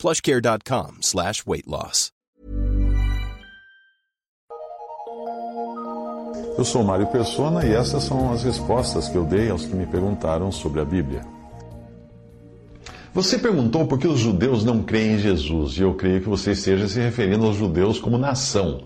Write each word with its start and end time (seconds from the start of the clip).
plushcare.com 0.00 1.02
slash 1.02 1.44
weight 1.46 1.68
loss. 1.68 2.10
Eu 6.56 6.64
sou 6.64 6.82
Mário 6.82 7.06
Persona 7.08 7.66
e 7.66 7.72
essas 7.72 8.04
são 8.04 8.32
as 8.32 8.42
respostas 8.42 9.08
que 9.08 9.16
eu 9.16 9.24
dei 9.24 9.50
aos 9.50 9.66
que 9.66 9.74
me 9.74 9.86
perguntaram 9.86 10.50
sobre 10.50 10.80
a 10.80 10.84
Bíblia. 10.84 11.20
Você 13.12 13.38
perguntou 13.38 13.86
por 13.86 13.98
que 13.98 14.08
os 14.08 14.18
judeus 14.18 14.64
não 14.64 14.82
creem 14.82 15.14
em 15.14 15.18
Jesus, 15.18 15.76
e 15.76 15.82
eu 15.82 15.94
creio 15.94 16.20
que 16.20 16.28
você 16.28 16.52
esteja 16.52 16.88
se 16.88 17.00
referindo 17.00 17.44
aos 17.44 17.56
judeus 17.56 17.98
como 17.98 18.16
nação, 18.16 18.84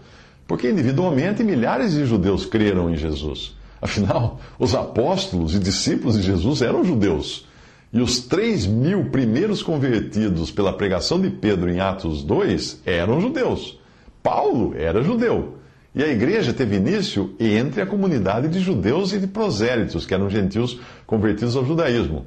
porque 0.49 0.71
individualmente 0.71 1.45
milhares 1.45 1.93
de 1.93 2.07
judeus 2.07 2.45
creram 2.47 2.91
em 2.91 2.97
Jesus. 2.97 3.55
Afinal, 3.81 4.41
os 4.59 4.75
apóstolos 4.75 5.55
e 5.55 5.59
discípulos 5.59 6.17
de 6.17 6.23
Jesus 6.23 6.63
eram 6.63 6.85
judeus. 6.85 7.47
E 7.95 8.01
os 8.01 8.19
3 8.19 8.67
mil 8.67 9.05
primeiros 9.05 9.63
convertidos 9.63 10.51
pela 10.51 10.73
pregação 10.73 11.21
de 11.21 11.31
Pedro 11.31 11.71
em 11.71 11.79
Atos 11.79 12.25
2 12.25 12.83
eram 12.85 13.21
judeus. 13.21 13.79
Paulo 14.21 14.75
era 14.77 15.01
judeu. 15.01 15.59
E 15.95 16.03
a 16.03 16.09
igreja 16.09 16.53
teve 16.53 16.75
início 16.75 17.37
entre 17.39 17.81
a 17.81 17.87
comunidade 17.87 18.49
de 18.49 18.59
judeus 18.59 19.13
e 19.13 19.21
de 19.21 19.29
prosélitos, 19.29 20.05
que 20.05 20.13
eram 20.13 20.29
gentios 20.29 20.81
convertidos 21.07 21.55
ao 21.55 21.65
judaísmo, 21.65 22.27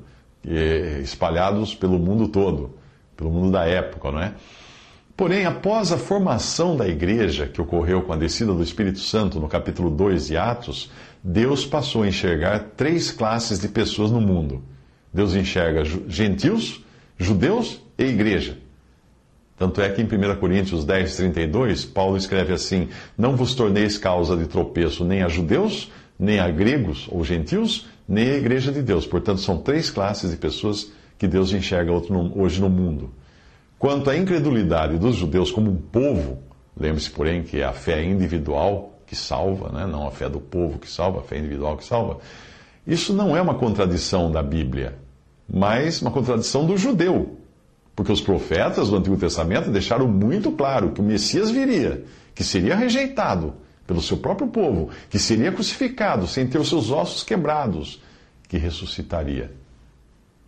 espalhados 1.03 1.75
pelo 1.75 1.99
mundo 1.99 2.29
todo, 2.29 2.77
pelo 3.17 3.29
mundo 3.29 3.51
da 3.51 3.65
época, 3.65 4.09
não 4.09 4.21
é? 4.21 4.35
Porém, 5.17 5.45
após 5.45 5.91
a 5.91 5.97
formação 5.97 6.77
da 6.77 6.87
igreja, 6.87 7.45
que 7.45 7.59
ocorreu 7.59 8.03
com 8.03 8.13
a 8.13 8.15
descida 8.15 8.53
do 8.53 8.63
Espírito 8.63 8.99
Santo 8.99 9.37
no 9.37 9.49
capítulo 9.49 9.89
2 9.89 10.27
de 10.27 10.37
Atos, 10.37 10.89
Deus 11.21 11.65
passou 11.65 12.03
a 12.03 12.07
enxergar 12.07 12.71
três 12.77 13.11
classes 13.11 13.59
de 13.59 13.67
pessoas 13.67 14.11
no 14.11 14.21
mundo. 14.21 14.63
Deus 15.17 15.33
enxerga 15.33 15.83
gentios, 16.07 16.85
judeus 17.17 17.81
e 17.97 18.03
igreja. 18.03 18.55
Tanto 19.57 19.81
é 19.81 19.89
que 19.89 19.99
em 19.99 20.05
1 20.05 20.35
Coríntios 20.35 20.85
10, 20.85 21.15
32, 21.15 21.85
Paulo 21.85 22.15
escreve 22.15 22.53
assim: 22.53 22.89
Não 23.17 23.35
vos 23.35 23.55
torneis 23.55 23.97
causa 23.97 24.37
de 24.37 24.45
tropeço 24.45 25.03
nem 25.03 25.23
a 25.23 25.27
judeus, 25.27 25.91
nem 26.19 26.39
a 26.39 26.47
gregos 26.51 27.07
ou 27.09 27.25
gentios, 27.25 27.87
nem 28.07 28.29
a 28.29 28.35
igreja 28.35 28.71
de 28.71 28.83
Deus. 28.83 29.07
Portanto, 29.07 29.41
são 29.41 29.57
três 29.57 29.89
classes 29.89 30.29
de 30.29 30.37
pessoas 30.37 30.91
que 31.17 31.27
Deus 31.27 31.51
enxerga 31.51 31.91
hoje 32.35 32.61
no 32.61 32.69
mundo. 32.69 33.09
Quanto 33.79 34.11
à 34.11 34.15
incredulidade 34.15 34.99
dos 34.99 35.15
judeus 35.15 35.49
como 35.49 35.71
um 35.71 35.77
povo, 35.77 36.37
lembre-se, 36.79 37.09
porém, 37.09 37.41
que 37.41 37.59
é 37.59 37.63
a 37.63 37.73
fé 37.73 38.03
individual 38.03 39.01
que 39.07 39.15
salva, 39.15 39.71
né? 39.71 39.87
não 39.87 40.07
a 40.07 40.11
fé 40.11 40.29
do 40.29 40.39
povo 40.39 40.77
que 40.77 40.87
salva, 40.87 41.21
a 41.21 41.23
fé 41.23 41.39
individual 41.39 41.75
que 41.75 41.85
salva. 41.85 42.19
Isso 42.85 43.13
não 43.13 43.35
é 43.35 43.41
uma 43.41 43.55
contradição 43.55 44.31
da 44.31 44.43
Bíblia, 44.43 45.06
mas 45.49 46.01
uma 46.01 46.11
contradição 46.11 46.65
do 46.65 46.77
judeu. 46.77 47.37
Porque 47.95 48.11
os 48.11 48.21
profetas 48.21 48.89
do 48.89 48.97
Antigo 48.97 49.17
Testamento 49.17 49.71
deixaram 49.71 50.07
muito 50.07 50.51
claro 50.51 50.91
que 50.91 51.01
o 51.01 51.03
Messias 51.03 51.49
viria, 51.49 52.03
que 52.35 52.43
seria 52.43 52.75
rejeitado 52.75 53.55
pelo 53.87 54.01
seu 54.01 54.17
próprio 54.17 54.47
povo, 54.47 54.89
que 55.09 55.17
seria 55.17 55.51
crucificado 55.51 56.27
sem 56.27 56.45
ter 56.45 56.59
os 56.59 56.69
seus 56.69 56.91
ossos 56.91 57.23
quebrados, 57.23 58.01
que 58.47 58.57
ressuscitaria. 58.57 59.51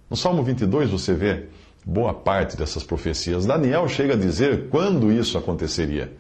No 0.10 0.18
Salmo 0.18 0.44
22 0.44 0.90
você 0.90 1.14
vê 1.14 1.46
boa 1.86 2.14
parte 2.14 2.58
dessas 2.58 2.84
profecias. 2.84 3.46
Daniel 3.46 3.88
chega 3.88 4.14
a 4.14 4.18
dizer 4.18 4.68
quando 4.70 5.12
isso 5.12 5.38
aconteceria. 5.38 6.12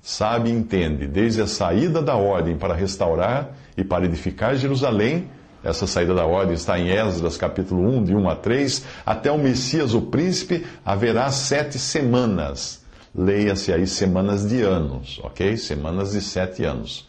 Sabe 0.00 0.50
e 0.50 0.52
entende, 0.52 1.06
desde 1.06 1.40
a 1.40 1.46
saída 1.46 2.02
da 2.02 2.16
ordem 2.16 2.56
para 2.56 2.74
restaurar 2.74 3.56
e 3.76 3.82
para 3.82 4.04
edificar 4.04 4.56
Jerusalém, 4.56 5.28
essa 5.64 5.86
saída 5.86 6.14
da 6.14 6.26
ordem 6.26 6.54
está 6.54 6.78
em 6.78 6.90
Esdras, 6.90 7.38
capítulo 7.38 7.82
1, 7.98 8.04
de 8.04 8.14
1 8.14 8.28
a 8.28 8.36
3. 8.36 8.84
Até 9.04 9.32
o 9.32 9.38
Messias, 9.38 9.94
o 9.94 10.02
príncipe, 10.02 10.66
haverá 10.84 11.30
sete 11.32 11.78
semanas. 11.78 12.84
Leia-se 13.14 13.72
aí 13.72 13.86
semanas 13.86 14.46
de 14.46 14.60
anos, 14.60 15.18
ok? 15.22 15.56
Semanas 15.56 16.12
de 16.12 16.20
sete 16.20 16.64
anos. 16.64 17.08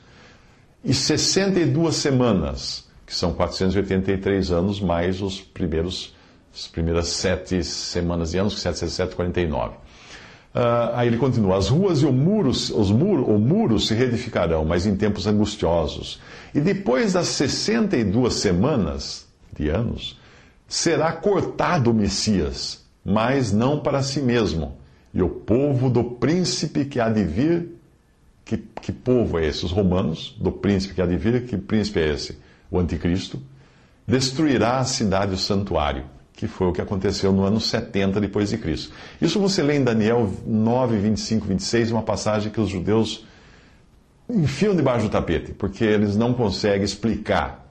E 0.84 0.94
62 0.94 1.96
semanas, 1.96 2.88
que 3.06 3.14
são 3.14 3.34
483 3.34 4.52
anos, 4.52 4.80
mais 4.80 5.22
os 5.22 5.42
primeiros, 5.42 6.16
as 6.54 6.68
primeiras 6.68 7.08
sete 7.08 7.64
semanas 7.64 8.32
de 8.32 8.38
anos, 8.38 8.56
que 8.56 8.62
7, 8.62 8.90
7, 8.90 9.16
49. 9.16 9.85
Uh, 10.56 10.96
aí 10.96 11.10
ele 11.10 11.18
continua: 11.18 11.58
As 11.58 11.68
ruas 11.68 12.02
e 12.02 12.06
o 12.06 12.14
muro, 12.14 12.50
os 12.50 12.90
muro, 12.90 13.26
o 13.26 13.38
muro 13.38 13.78
se 13.78 13.94
reedificarão, 13.94 14.64
mas 14.64 14.86
em 14.86 14.96
tempos 14.96 15.28
angustiosos. 15.28 16.22
E 16.54 16.62
depois 16.62 17.12
das 17.12 17.28
62 17.28 18.36
semanas 18.36 19.28
de 19.54 19.68
anos, 19.68 20.18
será 20.66 21.12
cortado 21.12 21.92
o 21.92 21.94
Messias, 21.94 22.86
mas 23.04 23.52
não 23.52 23.82
para 23.82 24.02
si 24.02 24.22
mesmo. 24.22 24.78
E 25.14 25.22
o 25.22 25.28
povo 25.28 25.90
do 25.90 26.04
príncipe 26.04 26.86
que 26.86 27.02
há 27.02 27.10
de 27.10 27.26
vir, 27.26 27.68
que, 28.46 28.58
que 28.58 28.94
povo 28.94 29.38
é 29.38 29.48
esse? 29.48 29.66
Os 29.66 29.74
romanos, 29.74 30.38
do 30.40 30.54
príncipe 30.54 30.94
que 30.94 31.02
há 31.02 31.06
de 31.06 31.18
vir, 31.18 31.46
que 31.46 31.58
príncipe 31.58 32.00
é 32.00 32.14
esse? 32.14 32.40
O 32.72 32.80
anticristo, 32.80 33.42
destruirá 34.08 34.80
a 34.80 34.86
cidade 34.86 35.32
e 35.34 35.36
o 35.36 35.38
santuário, 35.38 36.06
que 36.36 36.48
foi 36.48 36.68
o 36.68 36.74
que 36.74 36.82
aconteceu 36.82 37.32
no 37.32 37.44
ano 37.44 37.62
70 37.62 38.20
depois 38.20 38.50
de 38.50 38.58
Cristo. 38.58 38.92
Isso 39.22 39.40
você 39.40 39.64
lê 39.64 39.78
em 39.78 39.84
Daniel 39.84 40.30
9, 40.46 40.98
25, 40.98 41.46
26, 41.48 41.92
uma 41.92 42.02
passagem 42.02 42.52
que 42.52 42.60
os 42.60 42.70
judeus 42.70 43.26
enfiam 44.30 44.76
debaixo 44.76 45.06
do 45.06 45.12
tapete, 45.12 45.54
porque 45.54 45.84
eles 45.84 46.16
não 46.16 46.34
conseguem 46.34 46.84
explicar 46.84 47.66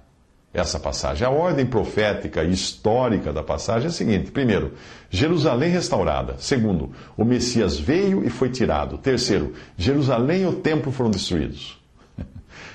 essa 0.53 0.79
passagem. 0.79 1.27
A 1.27 1.31
ordem 1.31 1.67
profética 1.67 2.45
e 2.45 2.53
histórica 2.53 3.33
da 3.33 3.43
passagem 3.43 3.87
é 3.87 3.91
a 3.91 3.93
seguinte: 3.93 4.31
primeiro, 4.31 4.73
Jerusalém 5.11 5.71
restaurada. 5.71 6.37
Segundo, 6.39 6.93
o 7.17 7.25
Messias 7.25 7.79
veio 7.79 8.25
e 8.25 8.31
foi 8.31 8.49
tirado. 8.49 8.97
Terceiro, 8.97 9.53
Jerusalém 9.77 10.43
e 10.43 10.47
o 10.47 10.55
templo 10.55 10.93
foram 10.93 11.11
destruídos. 11.11 11.79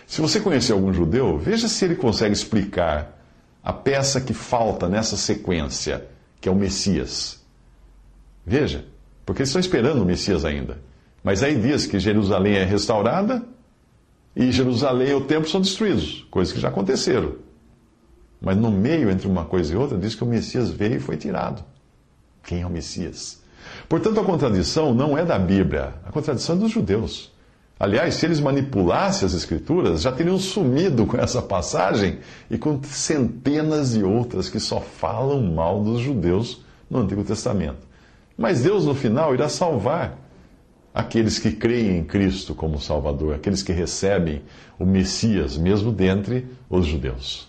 Se 0.05 0.21
você 0.21 0.39
conhecer 0.39 0.73
algum 0.73 0.93
judeu, 0.93 1.37
veja 1.37 1.67
se 1.67 1.85
ele 1.85 1.95
consegue 1.95 2.33
explicar 2.33 3.18
a 3.63 3.73
peça 3.73 4.21
que 4.21 4.33
falta 4.33 4.87
nessa 4.87 5.17
sequência, 5.17 6.07
que 6.39 6.47
é 6.47 6.51
o 6.51 6.55
Messias. 6.55 7.43
Veja, 8.45 8.85
porque 9.25 9.41
eles 9.41 9.49
estão 9.49 9.59
esperando 9.59 10.01
o 10.01 10.05
Messias 10.05 10.45
ainda. 10.45 10.79
Mas 11.23 11.43
aí 11.43 11.59
diz 11.59 11.85
que 11.85 11.99
Jerusalém 11.99 12.55
é 12.55 12.63
restaurada 12.63 13.43
e 14.35 14.51
Jerusalém 14.51 15.09
e 15.09 15.13
o 15.13 15.21
templo 15.21 15.49
são 15.49 15.61
destruídos, 15.61 16.25
coisas 16.31 16.53
que 16.53 16.59
já 16.59 16.69
aconteceram. 16.69 17.35
Mas 18.41 18.55
no 18.55 18.71
meio 18.71 19.09
entre 19.09 19.27
uma 19.27 19.43
coisa 19.43 19.73
e 19.73 19.77
outra, 19.77 19.97
diz 19.97 20.15
que 20.15 20.23
o 20.23 20.27
Messias 20.27 20.69
veio 20.71 20.95
e 20.95 20.99
foi 20.99 21.17
tirado. 21.17 21.63
Quem 22.43 22.61
é 22.61 22.65
o 22.65 22.69
Messias? 22.69 23.41
Portanto, 23.87 24.19
a 24.19 24.23
contradição 24.23 24.93
não 24.93 25.17
é 25.17 25.25
da 25.25 25.37
Bíblia, 25.37 25.95
a 26.05 26.11
contradição 26.11 26.55
é 26.55 26.59
dos 26.59 26.71
judeus. 26.71 27.31
Aliás, 27.79 28.15
se 28.15 28.25
eles 28.25 28.41
manipulassem 28.41 29.25
as 29.25 29.33
Escrituras, 29.33 30.01
já 30.01 30.11
teriam 30.11 30.37
sumido 30.37 31.05
com 31.05 31.17
essa 31.17 31.41
passagem 31.41 32.19
e 32.51 32.57
com 32.57 32.83
centenas 32.83 33.93
de 33.93 34.03
outras 34.03 34.49
que 34.49 34.59
só 34.59 34.81
falam 34.81 35.41
mal 35.41 35.81
dos 35.81 36.01
judeus 36.01 36.61
no 36.89 36.99
Antigo 36.99 37.23
Testamento. 37.23 37.87
Mas 38.37 38.63
Deus, 38.63 38.85
no 38.85 38.93
final, 38.93 39.33
irá 39.33 39.47
salvar 39.47 40.17
aqueles 40.93 41.39
que 41.39 41.51
creem 41.51 41.97
em 41.99 42.03
Cristo 42.03 42.53
como 42.53 42.81
Salvador, 42.81 43.35
aqueles 43.35 43.63
que 43.63 43.71
recebem 43.71 44.41
o 44.77 44.85
Messias, 44.85 45.57
mesmo 45.57 45.91
dentre 45.91 46.47
os 46.69 46.85
judeus. 46.85 47.48